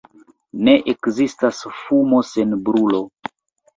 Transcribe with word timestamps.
Ne 0.69 0.73
ekzistas 0.93 1.61
fumo 1.81 2.23
sen 2.31 2.57
brulo. 2.71 3.03